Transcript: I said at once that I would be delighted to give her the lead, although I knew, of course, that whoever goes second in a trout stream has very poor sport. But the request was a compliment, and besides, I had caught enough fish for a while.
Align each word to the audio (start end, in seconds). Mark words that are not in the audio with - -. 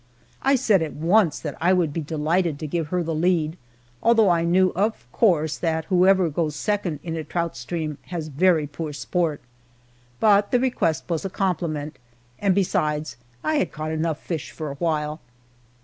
I 0.41 0.55
said 0.55 0.81
at 0.81 0.95
once 0.95 1.37
that 1.41 1.55
I 1.61 1.73
would 1.73 1.93
be 1.93 2.01
delighted 2.01 2.57
to 2.57 2.65
give 2.65 2.87
her 2.87 3.03
the 3.03 3.13
lead, 3.13 3.55
although 4.01 4.31
I 4.31 4.43
knew, 4.45 4.73
of 4.75 5.05
course, 5.11 5.59
that 5.59 5.85
whoever 5.89 6.27
goes 6.27 6.55
second 6.55 6.99
in 7.03 7.15
a 7.15 7.23
trout 7.23 7.55
stream 7.55 7.99
has 8.07 8.27
very 8.29 8.65
poor 8.65 8.93
sport. 8.93 9.41
But 10.19 10.49
the 10.49 10.59
request 10.59 11.03
was 11.07 11.23
a 11.23 11.29
compliment, 11.29 11.99
and 12.39 12.55
besides, 12.55 13.15
I 13.43 13.57
had 13.57 13.71
caught 13.71 13.91
enough 13.91 14.19
fish 14.19 14.49
for 14.49 14.71
a 14.71 14.75
while. 14.81 15.21